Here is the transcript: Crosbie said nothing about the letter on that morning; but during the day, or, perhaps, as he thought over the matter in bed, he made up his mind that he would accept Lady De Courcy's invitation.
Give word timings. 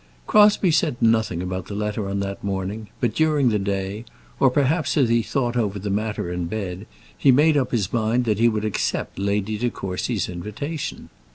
Crosbie 0.25 0.71
said 0.71 0.99
nothing 0.99 1.43
about 1.43 1.67
the 1.67 1.75
letter 1.75 2.09
on 2.09 2.21
that 2.21 2.43
morning; 2.43 2.87
but 2.99 3.13
during 3.13 3.49
the 3.49 3.59
day, 3.59 4.03
or, 4.39 4.49
perhaps, 4.49 4.97
as 4.97 5.09
he 5.09 5.21
thought 5.21 5.55
over 5.55 5.77
the 5.77 5.91
matter 5.91 6.31
in 6.31 6.47
bed, 6.47 6.87
he 7.15 7.31
made 7.31 7.55
up 7.55 7.69
his 7.69 7.93
mind 7.93 8.25
that 8.25 8.39
he 8.39 8.49
would 8.49 8.65
accept 8.65 9.19
Lady 9.19 9.59
De 9.59 9.69
Courcy's 9.69 10.27
invitation. 10.27 11.11